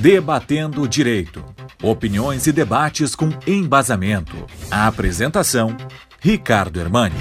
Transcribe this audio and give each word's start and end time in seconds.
Debatendo 0.00 0.88
Direito. 0.88 1.44
Opiniões 1.82 2.46
e 2.46 2.52
debates 2.52 3.14
com 3.14 3.28
embasamento. 3.46 4.34
A 4.70 4.86
apresentação: 4.86 5.76
Ricardo 6.18 6.80
Hermani. 6.80 7.14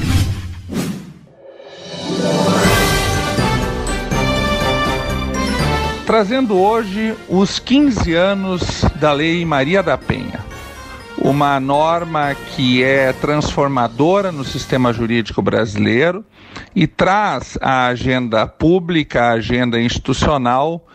Trazendo 6.05 6.57
hoje 6.57 7.13
os 7.27 7.59
15 7.59 8.13
anos 8.13 8.85
da 8.95 9.11
Lei 9.11 9.43
Maria 9.43 9.83
da 9.83 9.97
Penha. 9.97 10.39
Uma 11.17 11.59
norma 11.59 12.33
que 12.55 12.81
é 12.81 13.11
transformadora 13.11 14.31
no 14.31 14.45
sistema 14.45 14.93
jurídico 14.93 15.41
brasileiro 15.41 16.23
e 16.73 16.87
traz 16.87 17.57
à 17.59 17.87
agenda 17.87 18.47
pública, 18.47 19.23
à 19.23 19.31
agenda 19.31 19.81
institucional, 19.81 20.87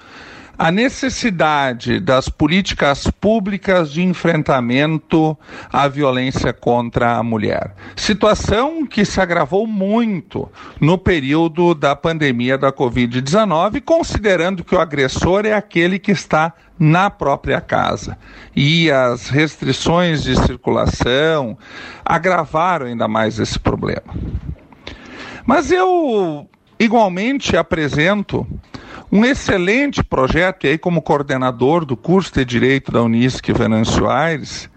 a 0.58 0.70
necessidade 0.70 1.98
das 1.98 2.28
políticas 2.28 3.06
públicas 3.20 3.92
de 3.92 4.02
enfrentamento 4.02 5.36
à 5.72 5.88
violência 5.88 6.52
contra 6.52 7.16
a 7.16 7.22
mulher. 7.22 7.74
Situação 7.96 8.86
que 8.86 9.04
se 9.04 9.20
agravou 9.20 9.66
muito 9.66 10.48
no 10.80 10.96
período 10.96 11.74
da 11.74 11.96
pandemia 11.96 12.56
da 12.56 12.72
Covid-19, 12.72 13.82
considerando 13.82 14.62
que 14.62 14.74
o 14.74 14.80
agressor 14.80 15.44
é 15.44 15.52
aquele 15.52 15.98
que 15.98 16.12
está 16.12 16.52
na 16.78 17.10
própria 17.10 17.60
casa. 17.60 18.16
E 18.54 18.90
as 18.90 19.28
restrições 19.28 20.22
de 20.22 20.36
circulação 20.36 21.58
agravaram 22.04 22.86
ainda 22.86 23.08
mais 23.08 23.38
esse 23.38 23.58
problema. 23.58 24.14
Mas 25.46 25.70
eu 25.70 26.48
igualmente 26.78 27.56
apresento 27.56 28.46
um 29.14 29.24
excelente 29.24 30.02
projeto, 30.02 30.64
e 30.64 30.70
aí 30.70 30.76
como 30.76 31.00
coordenador 31.00 31.84
do 31.84 31.96
curso 31.96 32.32
de 32.34 32.44
Direito 32.44 32.90
da 32.90 33.00
Unisc 33.00 33.48
Venâncio 33.52 34.10
Aires, 34.10 34.68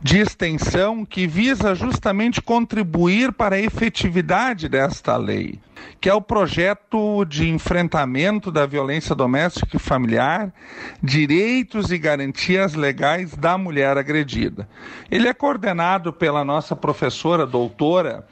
de 0.00 0.18
extensão 0.18 1.04
que 1.04 1.26
visa 1.26 1.74
justamente 1.74 2.40
contribuir 2.40 3.32
para 3.32 3.56
a 3.56 3.60
efetividade 3.60 4.68
desta 4.68 5.16
lei, 5.16 5.58
que 6.00 6.08
é 6.08 6.14
o 6.14 6.22
projeto 6.22 7.24
de 7.24 7.48
enfrentamento 7.48 8.52
da 8.52 8.64
violência 8.64 9.12
doméstica 9.12 9.76
e 9.76 9.80
familiar, 9.80 10.54
direitos 11.02 11.90
e 11.90 11.98
garantias 11.98 12.74
legais 12.74 13.34
da 13.34 13.58
mulher 13.58 13.98
agredida. 13.98 14.68
Ele 15.10 15.26
é 15.26 15.34
coordenado 15.34 16.12
pela 16.12 16.44
nossa 16.44 16.76
professora 16.76 17.44
doutora 17.44 18.24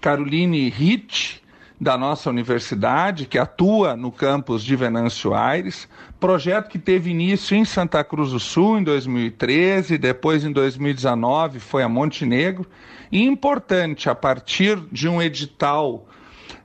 Caroline 0.00 0.70
Ritt, 0.70 1.43
da 1.80 1.98
nossa 1.98 2.30
universidade, 2.30 3.26
que 3.26 3.38
atua 3.38 3.96
no 3.96 4.12
campus 4.12 4.62
de 4.62 4.76
Venâncio 4.76 5.34
Aires, 5.34 5.88
projeto 6.20 6.68
que 6.68 6.78
teve 6.78 7.10
início 7.10 7.56
em 7.56 7.64
Santa 7.64 8.02
Cruz 8.04 8.30
do 8.30 8.40
Sul 8.40 8.78
em 8.78 8.84
2013, 8.84 9.98
depois 9.98 10.44
em 10.44 10.52
2019 10.52 11.58
foi 11.58 11.82
a 11.82 11.88
Montenegro, 11.88 12.66
e 13.10 13.22
importante, 13.22 14.08
a 14.08 14.14
partir 14.14 14.80
de 14.90 15.08
um 15.08 15.20
edital 15.20 16.06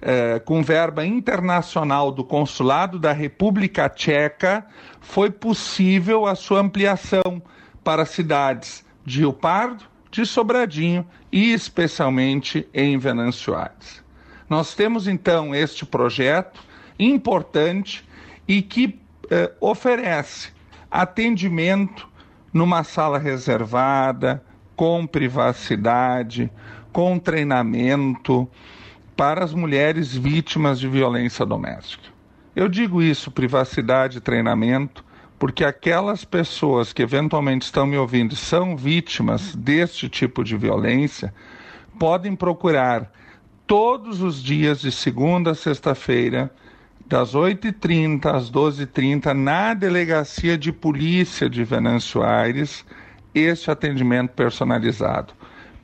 eh, 0.01 0.39
com 0.45 0.63
verba 0.63 1.05
internacional 1.05 2.11
do 2.11 2.23
Consulado 2.23 2.97
da 2.97 3.11
República 3.11 3.89
Tcheca, 3.89 4.65
foi 5.01 5.29
possível 5.29 6.25
a 6.25 6.35
sua 6.35 6.61
ampliação 6.61 7.41
para 7.83 8.05
cidades 8.05 8.85
de 9.05 9.19
Rio 9.19 9.33
Pardo, 9.33 9.83
de 10.11 10.25
Sobradinho 10.25 11.05
e 11.31 11.51
especialmente 11.51 12.67
em 12.73 12.97
Venâncio 12.97 13.55
Aires. 13.55 14.03
Nós 14.49 14.73
temos 14.73 15.07
então 15.07 15.53
este 15.53 15.85
projeto 15.85 16.61
importante 16.97 18.03
e 18.47 18.61
que 18.61 18.99
eh, 19.29 19.53
oferece 19.61 20.51
atendimento 20.89 22.09
numa 22.51 22.83
sala 22.83 23.19
reservada, 23.19 24.43
com 24.75 25.05
privacidade, 25.05 26.49
com 26.91 27.19
treinamento 27.19 28.49
para 29.15 29.43
as 29.43 29.53
mulheres 29.53 30.15
vítimas 30.15 30.79
de 30.79 30.87
violência 30.87 31.45
doméstica. 31.45 32.09
Eu 32.55 32.67
digo 32.67 33.01
isso, 33.01 33.29
privacidade 33.29 34.17
e 34.17 34.21
treinamento, 34.21 35.05
porque 35.37 35.63
aquelas 35.63 36.25
pessoas 36.25 36.91
que 36.91 37.01
eventualmente 37.01 37.65
estão 37.65 37.85
me 37.85 37.97
ouvindo 37.97 38.35
são 38.35 38.75
vítimas 38.75 39.55
deste 39.55 40.09
tipo 40.09 40.43
de 40.43 40.57
violência, 40.57 41.33
podem 41.99 42.35
procurar 42.35 43.11
todos 43.69 44.23
os 44.23 44.41
dias, 44.41 44.81
de 44.81 44.91
segunda 44.91 45.51
a 45.51 45.55
sexta-feira, 45.55 46.49
das 47.05 47.35
8h30 47.35 48.25
às 48.25 48.51
12h30, 48.51 49.31
na 49.33 49.75
Delegacia 49.75 50.57
de 50.57 50.71
Polícia 50.71 51.47
de 51.47 51.63
Venâncio 51.63 52.23
Aires, 52.23 52.83
este 53.33 53.69
atendimento 53.69 54.31
personalizado. 54.31 55.35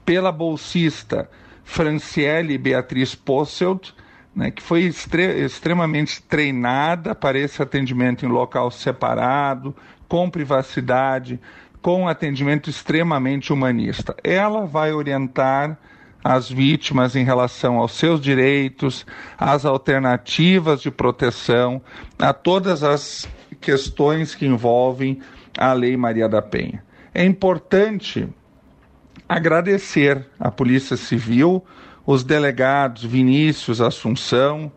Pela 0.04 0.32
bolsista 0.32 1.30
Franciele 1.64 2.58
Beatriz 2.58 3.14
Posselt, 3.14 3.92
né, 4.36 4.50
que 4.50 4.64
foi 4.64 4.82
extre 4.82 5.46
extremamente 5.46 6.24
treinada 6.24 7.14
para 7.14 7.38
esse 7.38 7.62
atendimento 7.62 8.26
em 8.26 8.30
local 8.30 8.72
separado, 8.72 9.76
com 10.08 10.28
privacidade, 10.28 11.40
com 11.84 12.08
atendimento 12.08 12.68
extremamente 12.68 13.54
humanista. 13.54 14.16
Ela 14.24 14.66
vai 14.66 14.92
orientar 14.92 15.78
as 16.26 16.50
vítimas 16.50 17.16
em 17.16 17.24
relação 17.24 17.78
aos 17.78 17.92
seus 17.92 18.20
direitos, 18.20 19.06
às 19.38 19.64
alternativas 19.64 20.82
de 20.82 20.90
proteção, 20.90 21.80
a 22.18 22.34
todas 22.34 22.84
as 22.84 23.30
questões 23.62 24.34
que 24.34 24.48
envolvem 24.48 25.20
a 25.56 25.72
Lei 25.72 25.96
Maria 25.96 26.28
da 26.28 26.42
Penha. 26.42 26.84
É 27.14 27.24
importante 27.24 28.28
agradecer 29.30 30.26
à 30.40 30.50
Polícia 30.50 30.98
Civil, 30.98 31.64
os 32.04 32.24
delegados 32.24 33.04
Vinícius 33.04 33.80
Assunção, 33.80 34.72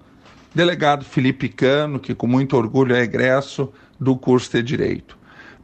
delegado 0.54 1.02
Felipe 1.02 1.48
Cano, 1.48 1.98
que 1.98 2.14
com 2.14 2.26
muito 2.26 2.58
orgulho 2.58 2.94
é 2.94 3.00
egresso 3.00 3.72
do 3.98 4.14
curso 4.14 4.52
de 4.52 4.62
Direito 4.62 5.17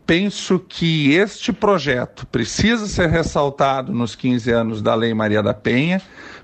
penso 0.06 0.58
que 0.58 1.12
este 1.12 1.52
projeto 1.52 2.26
precisa 2.26 2.86
ser 2.86 3.08
ressaltado 3.08 3.92
nos 3.92 4.14
15 4.14 4.50
anos 4.50 4.82
da 4.82 4.94
Lei 4.94 5.14
Maria 5.14 5.42
da 5.42 5.54
Penha, 5.54 6.00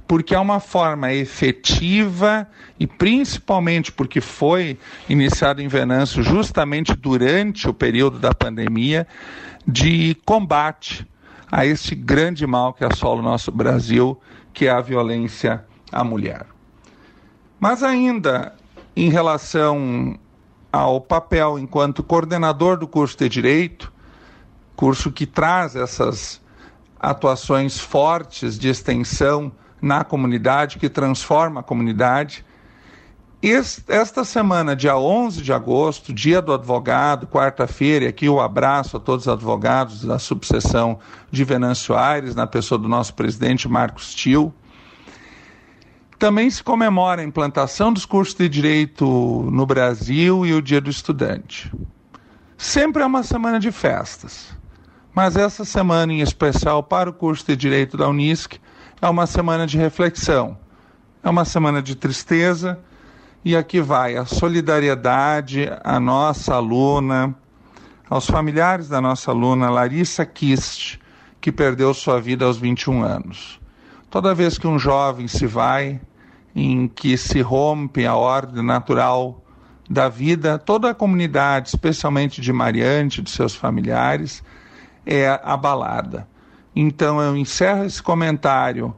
porque 0.07 0.35
é 0.35 0.39
uma 0.39 0.61
forma 0.61 1.13
efetiva 1.13 2.47
e 2.79 2.87
principalmente 2.87 3.93
porque 3.93 4.21
foi 4.21 4.79
iniciado 5.09 5.63
em 5.63 5.69
Venâncio 5.69 6.23
justamente 6.23 6.95
durante 6.95 7.69
o 7.69 7.75
período 7.75 8.19
da 8.19 8.35
pandemia 8.35 9.07
de 9.67 10.17
combate 10.25 11.07
a 11.53 11.67
este 11.67 11.95
grande 11.95 12.47
mal 12.47 12.73
que 12.73 12.85
assola 12.85 13.21
o 13.21 13.25
nosso 13.25 13.53
Brasil, 13.53 14.21
que 14.53 14.67
é 14.67 14.71
a 14.71 14.81
violência 14.81 15.65
à 15.93 16.03
mulher. 16.03 16.47
Mas 17.59 17.83
ainda 17.83 18.55
em 18.97 19.11
relação 19.11 20.19
ao 20.73 21.01
papel 21.01 21.59
enquanto 21.59 22.03
coordenador 22.03 22.77
do 22.77 22.87
curso 22.87 23.17
de 23.19 23.29
Direito, 23.29 23.93
curso 24.77 25.11
que 25.11 25.27
traz 25.27 25.77
essas 25.77 26.41
atuações 26.99 27.79
fortes 27.79 28.59
de 28.59 28.69
extensão 28.69 29.51
na 29.81 30.05
comunidade, 30.05 30.79
que 30.79 30.89
transforma 30.89 31.61
a 31.61 31.63
comunidade. 31.63 32.45
Esta 33.89 34.23
semana, 34.23 34.77
dia 34.77 34.99
11 34.99 35.41
de 35.41 35.51
agosto, 35.51 36.13
dia 36.13 36.43
do 36.43 36.53
advogado, 36.53 37.27
quarta-feira, 37.27 38.07
aqui 38.09 38.29
o 38.29 38.39
abraço 38.39 38.99
a 38.99 39.01
todos 39.01 39.27
os 39.27 39.33
advogados 39.33 40.05
da 40.05 40.19
subseção 40.19 40.99
de 41.31 41.43
Venâncio 41.43 41.97
Aires, 41.97 42.35
na 42.35 42.47
pessoa 42.47 42.79
do 42.79 42.87
nosso 42.87 43.15
presidente 43.15 43.67
Marcos 43.67 44.15
Tio. 44.15 44.53
Também 46.21 46.51
se 46.51 46.63
comemora 46.63 47.23
a 47.23 47.25
implantação 47.25 47.91
dos 47.91 48.05
cursos 48.05 48.35
de 48.35 48.47
direito 48.47 49.07
no 49.51 49.65
Brasil 49.65 50.45
e 50.45 50.53
o 50.53 50.61
Dia 50.61 50.79
do 50.79 50.91
Estudante. 50.91 51.73
Sempre 52.59 53.03
é 53.03 53.07
uma 53.07 53.23
semana 53.23 53.59
de 53.59 53.73
festas, 53.73 54.55
mas 55.15 55.35
essa 55.35 55.65
semana 55.65 56.13
em 56.13 56.21
especial 56.21 56.83
para 56.83 57.09
o 57.09 57.13
curso 57.15 57.47
de 57.47 57.57
direito 57.57 57.97
da 57.97 58.07
Unisc 58.07 58.61
é 59.01 59.09
uma 59.09 59.27
semana 59.27 59.67
de 59.67 59.79
reflexão, 59.79 60.59
é 61.25 61.31
uma 61.31 61.47
semana 61.47 61.81
de 61.81 61.97
tristeza 61.97 62.79
e 63.43 63.57
aqui 63.57 63.81
vai 63.81 64.19
a 64.19 64.27
solidariedade 64.27 65.71
à 65.83 65.99
nossa 65.99 66.55
aluna, 66.55 67.35
aos 68.11 68.27
familiares 68.27 68.91
da 68.91 69.01
nossa 69.01 69.31
aluna 69.31 69.71
Larissa 69.71 70.27
Kist, 70.27 71.01
que 71.41 71.51
perdeu 71.51 71.95
sua 71.95 72.21
vida 72.21 72.45
aos 72.45 72.59
21 72.59 73.03
anos. 73.03 73.59
Toda 74.11 74.35
vez 74.35 74.59
que 74.59 74.67
um 74.67 74.79
jovem 74.79 75.27
se 75.27 75.47
vai, 75.47 75.99
em 76.55 76.89
que 76.89 77.17
se 77.17 77.41
rompe 77.41 78.07
a 78.07 78.15
ordem 78.15 78.65
natural 78.65 79.45
da 79.89 80.09
vida, 80.09 80.59
toda 80.59 80.91
a 80.91 80.95
comunidade, 80.95 81.69
especialmente 81.69 82.41
de 82.41 82.53
Mariante, 82.53 83.23
de 83.23 83.31
seus 83.31 83.55
familiares, 83.55 84.43
é 85.05 85.29
abalada. 85.43 86.29
Então 86.75 87.21
eu 87.21 87.37
encerro 87.37 87.85
esse 87.85 88.01
comentário, 88.01 88.95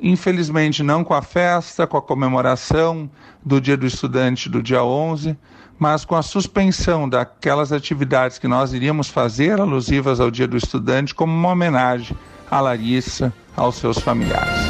infelizmente 0.00 0.82
não 0.82 1.04
com 1.04 1.12
a 1.12 1.20
festa, 1.20 1.86
com 1.86 1.98
a 1.98 2.02
comemoração 2.02 3.10
do 3.44 3.60
Dia 3.60 3.76
do 3.76 3.86
Estudante 3.86 4.48
do 4.48 4.62
dia 4.62 4.82
11, 4.82 5.36
mas 5.78 6.04
com 6.04 6.14
a 6.14 6.22
suspensão 6.22 7.06
daquelas 7.06 7.70
atividades 7.70 8.38
que 8.38 8.48
nós 8.48 8.72
iríamos 8.72 9.08
fazer 9.08 9.60
alusivas 9.60 10.20
ao 10.20 10.30
Dia 10.30 10.48
do 10.48 10.56
Estudante 10.56 11.14
como 11.14 11.32
uma 11.32 11.50
homenagem 11.50 12.16
à 12.50 12.60
Larissa, 12.60 13.32
aos 13.54 13.76
seus 13.76 13.98
familiares. 13.98 14.65